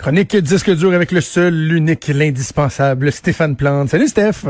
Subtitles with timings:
[0.00, 3.90] Chronique disque dur avec le seul, l'unique, l'indispensable Stéphane Plante.
[3.90, 4.46] Salut Steph.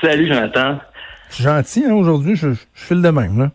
[0.00, 0.78] Salut Jonathan.
[1.38, 3.50] Gentil hein, aujourd'hui, je, je file de même là.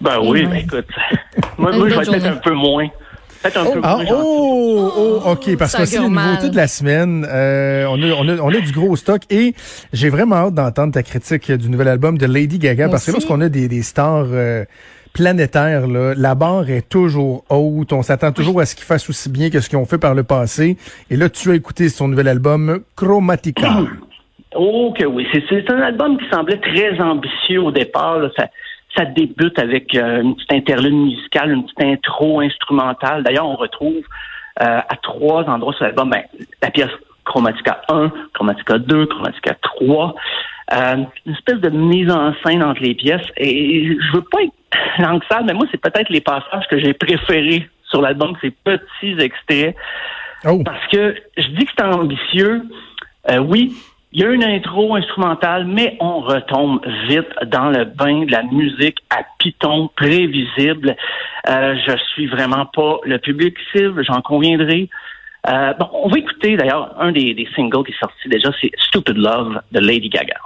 [0.00, 0.86] Ben oui, ben écoute,
[1.58, 2.86] moi, moi je vais peut-être un peu moins.
[3.42, 4.06] Peut-être un oh, peu ah, moins.
[4.12, 7.26] oh, oh, ok, parce que c'est les nouveautés de la semaine.
[7.28, 9.56] Euh, on, a, on, a, on a du gros stock et
[9.92, 13.10] j'ai vraiment hâte d'entendre ta critique du nouvel album de Lady Gaga Moi parce que
[13.10, 14.64] lorsqu'on a des, des stars euh,
[15.12, 17.92] planétaires, là, la barre est toujours haute.
[17.92, 20.14] On s'attend toujours à ce qu'ils fassent aussi bien que ce qu'ils ont fait par
[20.14, 20.76] le passé.
[21.10, 23.68] Et là, tu as écouté son nouvel album Chromatica.
[24.56, 28.18] Oh que oui, c'est c'est un album qui semblait très ambitieux au départ.
[28.18, 28.30] là.
[28.36, 28.48] Ça,
[28.96, 33.22] ça débute avec euh, une petite interlude musicale, une petite intro instrumentale.
[33.22, 34.02] D'ailleurs, on retrouve
[34.60, 36.22] euh, à trois endroits sur l'album ben,
[36.62, 36.90] la pièce
[37.24, 40.14] Chromatica 1, Chromatica 2, Chromatica 3.
[40.72, 43.26] Euh, une espèce de mise en scène entre les pièces.
[43.36, 44.52] Et je veux pas être
[44.98, 49.16] langue sale, mais moi, c'est peut-être les passages que j'ai préférés sur l'album, ces petits
[49.18, 49.74] extraits.
[50.44, 52.62] Oh, Parce que je dis que c'est ambitieux.
[53.30, 53.74] Euh, oui,
[54.12, 58.42] il y a une intro instrumentale, mais on retombe vite dans le bain de la
[58.44, 60.96] musique à piton, prévisible.
[61.48, 64.88] Euh, je suis vraiment pas le public cible, j'en conviendrai.
[65.48, 68.70] Euh, bon, on va écouter d'ailleurs un des, des singles qui est sorti déjà, c'est
[68.78, 70.36] Stupid Love de Lady Gaga.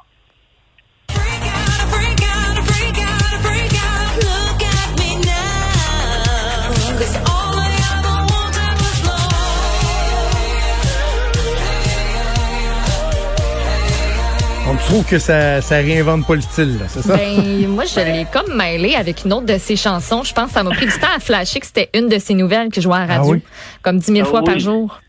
[14.94, 17.16] Trouve que ça, ça réinvente pas le style, là, c'est ça?
[17.16, 20.22] Ben, moi, je l'ai comme mêlé avec une autre de ses chansons.
[20.22, 22.34] Je pense que ça m'a pris du temps à flasher que c'était une de ses
[22.34, 23.32] nouvelles que je jouais à la radio.
[23.32, 23.42] Ah oui?
[23.82, 25.00] Comme 10 000 Ah fois par jour.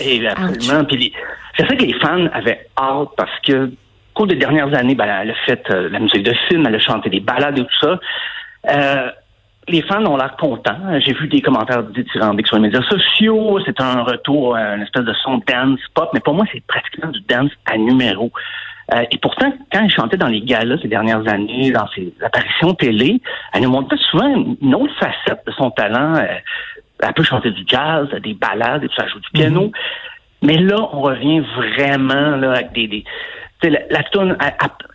[0.00, 0.84] Et absolument.
[0.86, 1.12] Puis
[1.56, 3.70] je sais que les fans avaient hâte parce que au
[4.14, 6.80] cours des dernières années, ben, elle a fait euh, la musique de film, elle a
[6.80, 8.00] chanté des ballades et tout ça.
[8.70, 9.10] Euh,
[9.68, 10.78] les fans ont l'air contents.
[10.98, 13.60] J'ai vu des commentaires dithyrambiques sur les médias sociaux.
[13.64, 17.10] C'est un retour à une espèce de son dance pop, mais pour moi, c'est pratiquement
[17.10, 18.32] du dance à numéro.
[18.94, 22.74] Euh, et pourtant, quand elle chantait dans les galas ces dernières années, dans ses apparitions
[22.74, 23.20] télé,
[23.52, 24.28] elle nous montrait souvent
[24.60, 26.14] une autre facette de son talent.
[26.14, 26.26] Euh,
[27.02, 29.72] elle peut chanter du jazz, des ballades, et tout ça, elle joue du piano.
[30.42, 32.86] Mais là, on revient vraiment là, avec des...
[32.86, 33.04] des
[33.62, 34.36] la, la tourne,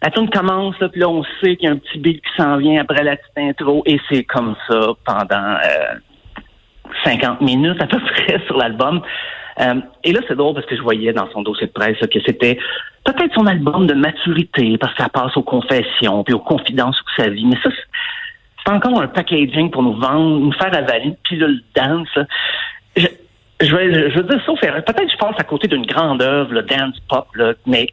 [0.01, 2.31] la tourne commence, là, puis là, on sait qu'il y a un petit beat qui
[2.38, 5.96] s'en vient après la petite intro, et c'est comme ça pendant euh,
[7.03, 9.01] 50 minutes à peu près sur l'album.
[9.61, 12.07] Euh, et là, c'est drôle parce que je voyais dans son dossier de presse là,
[12.07, 12.57] que c'était
[13.03, 17.23] peut-être son album de maturité, parce que ça passe aux confessions, puis aux confidences sur
[17.23, 17.45] sa vie.
[17.45, 22.07] Mais ça, c'est- encore un packaging pour nous vendre, nous faire avaler une pilule dance.
[22.95, 23.07] Je,
[23.59, 27.27] je, veux dire, sauf peut-être je passe à côté d'une grande œuvre, le dance pop,
[27.35, 27.88] là, mais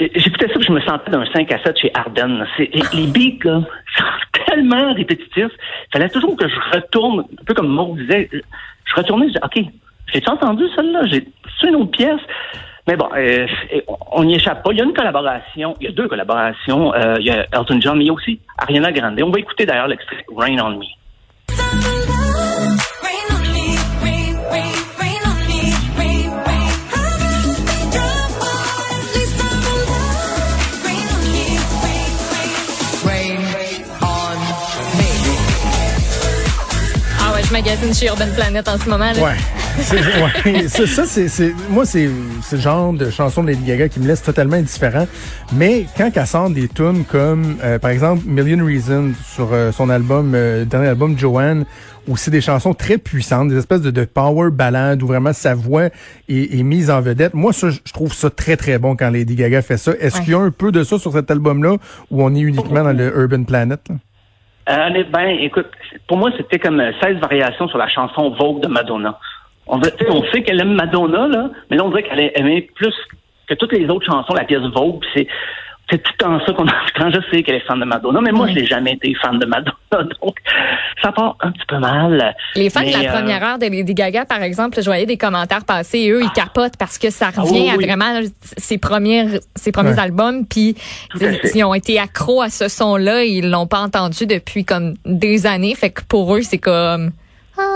[0.00, 1.92] j'écoutais ça, puis je me sentais d'un 5 à 7 chez
[2.58, 3.60] Les, les beats, là,
[3.98, 5.52] sont tellement répétitifs.
[5.52, 9.44] Il fallait toujours que je retourne, un peu comme Maud disait, je retournais, je disais,
[9.44, 9.72] OK,
[10.12, 11.00] j'ai-tu entendu celle-là?
[11.06, 11.26] J'ai
[11.60, 12.20] c'est une autre pièce?
[12.86, 13.46] Mais bon, euh,
[14.12, 14.70] on n'y échappe pas.
[14.72, 16.94] Il y a une collaboration, il y a deux collaborations.
[16.94, 19.20] Euh, il y a Elton John, mais il y a aussi Ariana Grande.
[19.22, 20.86] On va écouter d'ailleurs l'extrait Rain on Me.
[21.50, 25.60] Rain on me, rain, rain, rain on me,
[25.98, 26.70] rain, rain.
[26.90, 30.84] I gotta be drunk, but at least I'm alive.
[30.86, 31.46] Rain on me,
[31.84, 32.12] rain,
[33.04, 33.42] rain.
[33.54, 34.38] rain on
[34.96, 35.10] me.
[37.20, 39.12] Ah ouais, je magasine chez Urban Planet en ce moment.
[39.12, 39.22] Là.
[39.22, 39.36] Ouais.
[40.44, 40.68] Ouais.
[40.68, 42.08] ça, ça, c'est, c'est- moi, c'est,
[42.42, 45.06] c'est le genre de chanson de Lady Gaga qui me laisse totalement indifférent.
[45.54, 49.88] Mais quand elle sort des tunes comme, euh, par exemple, Million Reasons sur euh, son
[49.90, 51.64] album, euh, dernier album Joanne,
[52.08, 55.54] où c'est des chansons très puissantes, des espèces de, de power ballades où vraiment sa
[55.54, 55.84] voix
[56.28, 57.34] est, est mise en vedette.
[57.34, 59.92] Moi, ça, je trouve ça très, très bon quand Lady Gaga fait ça.
[60.00, 60.24] Est-ce Ouais.
[60.24, 61.76] qu'il y a un peu de ça sur cet album-là
[62.10, 63.80] où on est uniquement dans le Urban Planet?
[63.88, 63.94] là?
[64.68, 65.66] Euh, ben, écoute,
[66.06, 69.18] pour moi, c'était comme euh, 16 variations sur la chanson Vogue de Madonna.
[69.66, 72.32] On, veut- tu sais, on sait qu'elle aime Madonna, là, mais là, on dirait qu'elle
[72.34, 72.94] aimait plus
[73.48, 75.02] que toutes les autres chansons la pièce Vogue.
[75.14, 75.26] C'est,
[75.90, 76.66] c'est tout le temps ça qu'on
[76.96, 79.38] quand je sais qu'elle est fan de Madonna, mais moi, je n'ai jamais été fan
[79.40, 79.74] de Madonna,
[80.22, 80.36] donc
[81.02, 82.34] ça part un petit peu mal.
[82.54, 85.16] Les fans de la euh, première heure de Lady Gaga, par exemple, je voyais des
[85.16, 87.84] commentaires passer et eux, ils capotent parce que ça Ah revient oui, oui.
[87.90, 88.20] à vraiment
[88.56, 89.26] ses premières,
[89.56, 89.98] ses premiers Ouais.
[90.00, 90.46] albums.
[90.46, 90.76] Puis
[91.54, 95.74] ils ont été accros à ce son-là, ils l'ont pas entendu depuis comme des années.
[95.74, 97.10] Fait que pour eux, c'est comme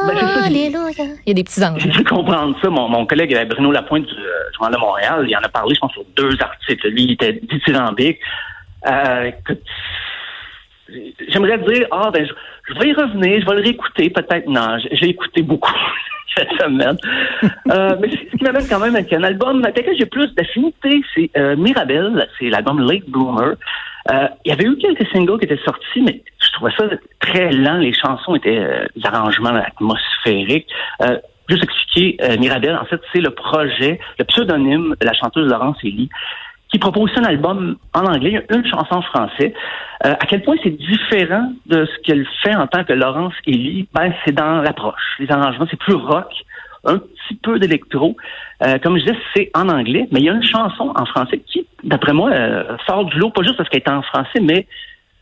[0.09, 0.81] Ben, ça, Alléluia.
[0.99, 1.81] Il y a des petits anges.
[1.83, 2.69] J'ai dû comprendre ça.
[2.71, 5.75] Mon, mon collègue euh, Bruno Lapointe du euh, Journal de Montréal, il en a parlé,
[5.75, 6.89] je pense, sur deux articles.
[6.89, 8.19] Lui, il était dithyrambique.
[8.87, 9.31] Euh,
[11.29, 12.33] j'aimerais dire, ah, ben, je,
[12.75, 14.11] je vais y revenir, je vais le réécouter.
[14.11, 15.73] Peut-être, non, j'ai- écouté beaucoup
[16.37, 16.97] cette semaine.
[17.71, 21.03] Euh, mais ce qui m'amène quand même avec un album avec lequel j'ai plus d'affinité,
[21.15, 23.55] c'est euh, Mirabelle, c'est l'album Late Bloomer.
[24.11, 26.85] Euh, il y avait eu quelques singles qui étaient sortis, mais je trouvais ça
[27.21, 27.79] très lent.
[27.79, 30.69] Les chansons étaient euh, des arrangements atmosphériques.
[31.03, 31.19] Euh,
[31.49, 35.83] juste expliquer, euh, Mirabelle, en fait, c'est le projet, le pseudonyme de la chanteuse Laurence
[35.83, 36.11] Elie,
[36.71, 39.55] qui propose un album en anglais, une chanson en français.
[40.05, 43.89] Euh, à quel point c'est différent de ce qu'elle fait en tant que Laurence Elie,
[43.95, 45.17] ben, c'est dans l'approche.
[45.19, 46.33] Les arrangements, c'est plus rock,
[46.85, 48.17] un petit peu d'électro.
[48.63, 51.39] Euh, comme je disais, c'est en anglais, mais il y a une chanson en français
[51.39, 54.67] qui, d'après moi, euh, sort du lot, pas juste parce qu'elle est en français, mais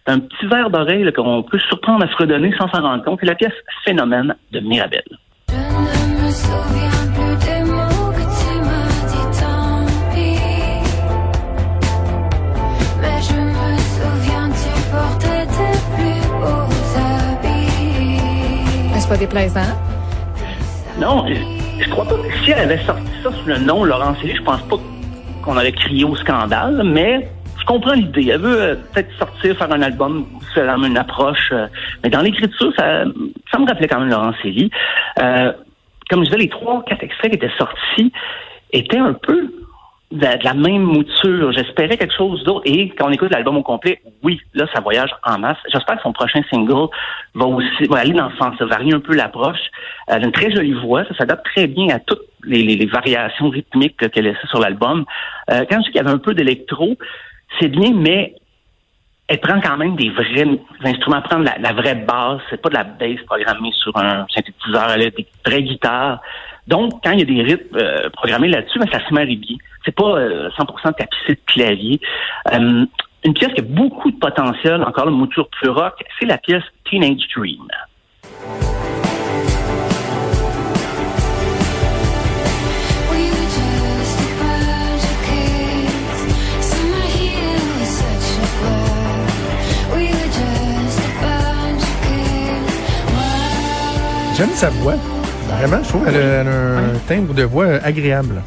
[0.07, 3.19] un petit verre d'oreille qu'on peut surprendre à fredonner sans s'en rendre compte.
[3.21, 5.03] C'est la pièce Phénomène de Mirabelle.
[5.49, 5.61] Je ne
[6.25, 10.39] me souviens plus des mots que tu m'as dit, tant pis.
[13.01, 17.53] Mais je me souviens, tu portais tes plus beaux habits.
[19.09, 19.61] Pas déplaisant?
[20.99, 21.27] Non,
[21.83, 22.15] je, crois pas.
[22.15, 24.77] que Si elle avait sorti ça sous le nom Laurence Elie, je pense pas
[25.43, 28.29] qu'on aurait crié au scandale, mais je comprends l'idée.
[28.33, 31.51] Elle veut euh, peut-être sortir, faire un album, faire une approche.
[31.53, 31.67] euh,
[32.03, 33.05] mais dans l'écriture, ça,
[33.51, 34.71] ça me rappelait quand même Laurence Elie.
[35.21, 35.53] Euh,
[36.11, 38.13] comme je disais, les trois, quatre extraits qui étaient sortis
[38.73, 39.51] étaient un peu
[40.13, 41.53] de la, même mouture.
[41.53, 42.63] J'espérais quelque chose d'autre.
[42.67, 45.57] Et quand on écoute l'album au complet, oui, là, ça voyage en masse.
[45.73, 46.89] J'espère que son prochain single
[47.35, 49.61] va aussi va aller dans ce sens, varier un peu l'approche.
[50.07, 53.97] Elle a une très jolie voix, ça s'adapte très bien à toutes les, variations rythmiques
[53.97, 55.05] que- qu'elle laissait sur l'album.
[55.51, 56.97] Euh, quand je dis qu'il y avait un peu d'électro,
[57.59, 58.35] c'est bien, mais
[59.29, 60.47] elle prend quand même des vrais
[60.85, 64.27] instruments, elle prend la, la vraie basse, c'est pas de la bass programmée sur un
[64.35, 66.21] synthétiseur, elle a des vraies guitares.
[66.69, 69.57] Donc, quand il y a des rythmes euh, programmés là-dessus, ben, ça se marie bien.
[69.85, 72.01] C'est pas euh, 100% tapissé de clavier.
[72.53, 72.87] Euh,
[73.25, 76.63] une pièce qui a beaucoup de potentiel, encore une mouture plus rock, c'est la pièce
[76.89, 77.67] Teenage Dream.
[83.11, 86.19] We were just a bunch of kids.
[86.61, 89.97] Summer here was such a blur.
[89.97, 92.75] We were just a bunch of kids.
[93.13, 94.35] Wow.
[94.37, 95.22] J'aime sa voix.
[95.63, 98.43] Vraiment, je trouve qu'elle a, elle a un timbre de voix agréable.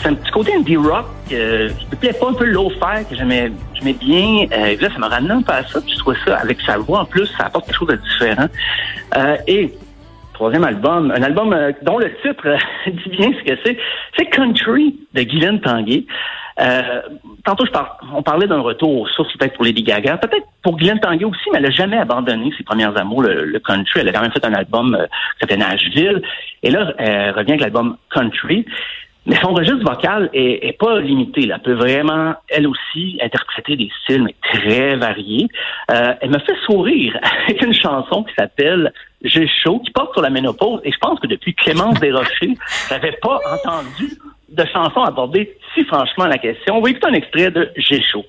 [0.00, 3.16] C'est un petit côté indie rock euh, qui me plaît pas un peu low-fi que
[3.16, 3.50] j'aimais
[3.82, 4.46] bien.
[4.52, 5.80] Euh, et là, ça m'a ramené un peu à ça.
[5.80, 8.46] Puis je trouvais ça avec sa voix en plus, ça apporte quelque chose de différent.
[9.16, 9.74] Euh, et
[10.32, 12.56] troisième album, un album euh, dont le titre euh,
[12.86, 13.76] dit bien ce que c'est.
[14.16, 16.06] C'est Country de Guylaine Tanguay.
[16.60, 17.02] Euh,
[17.44, 20.76] tantôt, je par- on parlait d'un retour aux sources peut-être pour Lady Gaga, peut-être pour
[20.76, 24.00] Guylaine Tanguay aussi, mais elle n'a jamais abandonné ses premières amours, le, le country.
[24.00, 26.22] Elle a quand même fait un album euh, qui s'appelait Nashville.
[26.62, 28.64] Et là, elle revient avec l'album Country.
[29.26, 31.46] Mais son registre vocal est, est pas limité.
[31.46, 31.54] Là.
[31.56, 35.48] Elle peut vraiment, elle aussi, interpréter des styles mais très variés.
[35.90, 37.18] Euh, elle me fait sourire
[37.48, 38.92] avec une chanson qui s'appelle
[39.22, 40.80] J'ai chaud, qui porte sur la ménopause.
[40.84, 42.54] Et je pense que depuis Clémence Desrochers,
[42.90, 44.12] j'avais pas entendu
[44.54, 46.78] de chanson aborder si franchement la question.
[46.78, 48.24] On va écouter un extrait de J'ai chaud.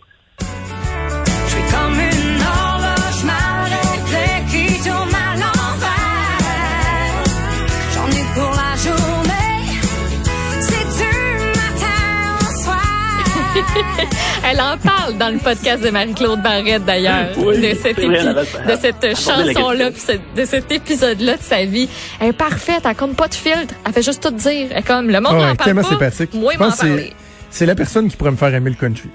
[14.46, 14.52] Comme.
[14.52, 18.20] Elle en parle dans le podcast de Marie-Claude Barrette, d'ailleurs, Oui, de, cet c'est vrai,
[18.20, 21.90] épi- de cette chanson-là, puis ce- de cet épisode-là de sa vie.
[22.20, 24.68] Elle est parfaite, elle compte pas de filtre, elle fait juste tout dire.
[24.72, 26.34] Elle est comme, le monde Ah n'en parle tellement pas, sympathique.
[26.34, 27.14] moi, Je m'en pense c'est,
[27.50, 29.10] c'est la personne qui pourrait me faire aimer le country.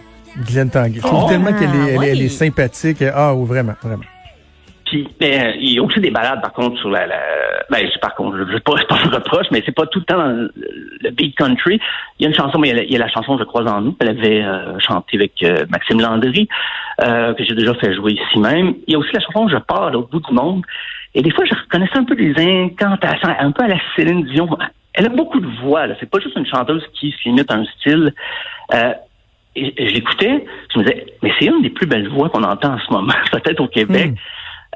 [0.46, 0.96] Guylaine Tanguay.
[0.96, 3.02] Je trouve Oh, tellement qu'elle est, elle, est- elle est sympathique.
[3.14, 4.04] Ah, oui, vraiment, vraiment.
[4.90, 7.06] Puis, ben, il y a aussi des balades, par contre, sur la...
[7.06, 7.20] la
[7.70, 10.04] ben, je- par contre, je ne pas, pas un reproche, mais c'est pas tout le
[10.04, 11.80] temps le, beat country.
[12.18, 13.62] Il y a une chanson, mais il y a y a la chanson Je crois
[13.70, 16.48] en nous, qu'elle avait euh, chanté avec euh, Maxime Landry,
[17.02, 18.74] euh, que j'ai déjà fait jouer ici même.
[18.88, 20.64] Il y a aussi la chanson Je pars l'autre bout du monde.
[21.14, 24.48] Et des fois, je reconnaissais un peu des incantations, un peu à la Céline Dion.
[24.94, 25.94] Elle a beaucoup de voix, là.
[26.00, 28.12] C'est pas juste une chanteuse qui se limite à un style.
[28.74, 28.92] Euh,
[29.54, 30.44] et, et je l'écoutais,
[30.74, 33.12] je me disais, mais c'est une des plus belles voix qu'on entend en ce moment,
[33.32, 34.14] peut-être au Québec.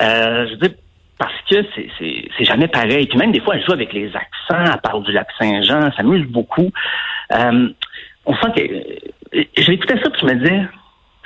[0.03, 0.71] Euh, je dire,
[1.19, 1.57] parce que
[1.99, 3.07] c'est, jamais pareil.
[3.07, 6.03] Puis même des fois, elle joue avec les accents, elle parle du lac Saint-Jean, ça
[6.03, 6.71] m'amuse beaucoup.
[7.33, 7.69] Euh,
[8.27, 8.63] on sent que...
[8.63, 10.63] euh, Je l'écoutais ça, puis je me disais,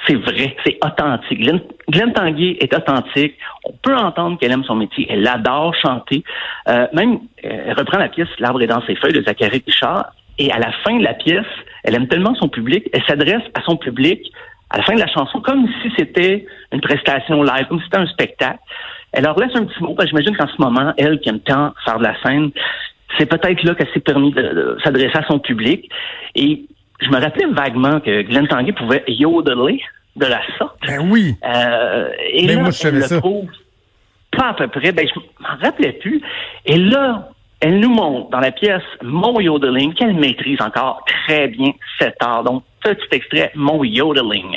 [0.07, 1.41] c'est vrai, c'est authentique.
[1.41, 3.35] Glenn, Glenn Tanguay est authentique.
[3.65, 5.07] On peut entendre qu'elle aime son métier.
[5.11, 6.23] Elle adore chanter.
[6.69, 10.13] Euh, même, euh, elle reprend la pièce L'arbre est dans ses feuilles de Zachary Pichard.
[10.39, 11.47] Et à la fin de la pièce,
[11.83, 14.33] elle aime tellement son public, elle s'adresse à son public
[14.71, 17.99] à la fin de la chanson comme si c'était une prestation live, comme si c'était
[17.99, 18.59] un spectacle.
[19.13, 21.41] Elle leur laisse un petit mot, parce que j'imagine qu'en ce moment, elle qui aime
[21.41, 22.51] tant faire de la scène,
[23.17, 25.89] c'est peut-être là qu'elle s'est permis de, de s'adresser à son public.
[26.35, 26.65] Et
[27.01, 29.81] je me rappelais vaguement que Glenn Tanguay pouvait yodeler
[30.17, 30.77] de la sorte.
[30.87, 31.35] Ben oui.
[31.45, 33.15] Euh, et Mais là, moi, je elle ça.
[33.15, 33.49] le prouve
[34.37, 34.93] pas à peu près.
[34.93, 36.21] Ben, je m'en rappelais plus.
[36.67, 41.73] Et là, elle nous montre dans la pièce Mon Yodeling qu'elle maîtrise encore très bien
[41.99, 42.45] cet art.
[42.45, 44.57] Donc, petit extrait, Mon Yodeling.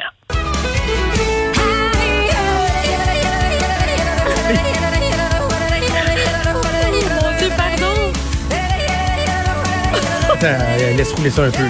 [7.09, 8.11] Mon Dieu, pardon.
[10.33, 11.63] attends, laisse rouler ça un peu.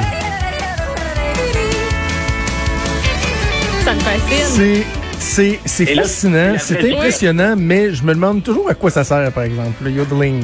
[3.83, 4.83] Ça me fascine.
[5.19, 9.43] C'est, c'est, fascinant, c'est impressionnant, mais je me demande toujours à quoi ça sert, par
[9.43, 10.43] exemple, le yodeling.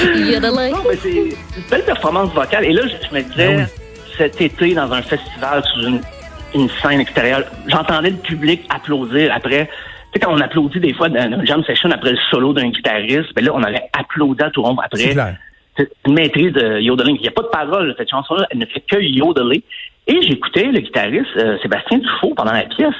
[0.32, 0.72] Yodeling.
[0.72, 1.32] Non, mais c'est une
[1.70, 2.64] belle performance vocale.
[2.64, 3.68] Et là, je, me disais, Ben
[4.16, 6.00] cet été, dans un festival sous une,
[6.54, 9.66] une scène extérieure, j'entendais le public applaudir après.
[10.12, 12.68] Tu sais, quand on applaudit des fois dans une jam session après le solo d'un
[12.68, 15.12] guitariste, ben là, on avait applaudi à tout rond C'est après.
[15.12, 15.36] clair.
[15.76, 17.16] C'est une maîtrise de yodeling.
[17.16, 17.94] Il n'y a pas de parole.
[17.98, 19.64] Cette chanson-là, elle ne fait que yodeler.
[20.06, 22.94] Et j'écoutais le guitariste euh, Sébastien Dufault pendant la pièce.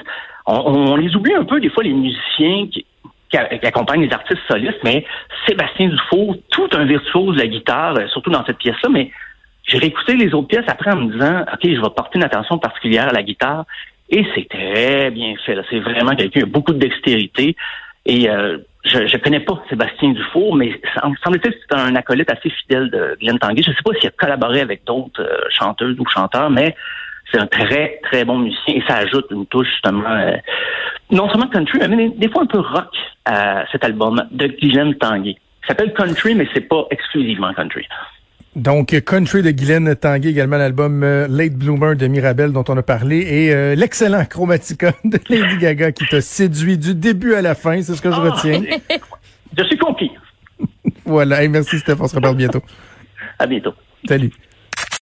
[0.47, 2.85] On, on les oublie un peu des fois les musiciens qui,
[3.35, 5.05] qui, a- qui accompagnent les artistes solistes, mais
[5.47, 8.89] Sébastien Dufault, tout un virtuose de la guitare, euh, surtout dans cette pièce-là.
[8.91, 9.11] Mais
[9.65, 12.59] j'ai réécouté les autres pièces après en me disant, ok, je vais porter une attention
[12.59, 13.65] particulière à la guitare.
[14.11, 15.57] Et c'est très bien fait.
[15.71, 17.57] C'est vraiment quelqu'un qui a beaucoup de dextérité.
[18.07, 21.97] Et euh, je ne connais pas Sébastien Dufour, mais ça me semble-t-il que c'est un
[21.97, 23.63] acolyte assez fidèle de Glenn Tanguay.
[23.63, 26.77] Je ne sais pas s'il a collaboré avec d'autres euh, chanteuses ou chanteurs, mais
[27.31, 30.37] c'est un très, très bon musicien et ça ajoute une touche justement, euh,
[31.11, 35.37] non seulement country, mais des, fois un peu rock à cet album de Glenn Tanguay.
[35.65, 37.87] Il s'appelle Country, mais c'est pas exclusivement country.
[38.55, 42.83] Donc, Country de Guylaine Tanguay, également l'album euh, Late Bloomer de Mirabel dont on a
[42.83, 47.55] parlé, et euh, l'excellent Chromatica de Lady Gaga qui t'a séduit du début à la
[47.57, 48.31] fin, c'est ce que je Ah!
[48.31, 48.63] retiens.
[49.57, 50.11] Je suis conquis.
[51.07, 52.63] Voilà, et merci Steph, on se reparle bientôt.
[53.39, 53.75] À bientôt.
[54.09, 54.31] Salut.